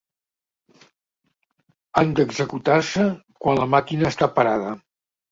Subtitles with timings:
[1.99, 3.05] Han d'executar-se
[3.43, 4.73] quan la màquina està parada.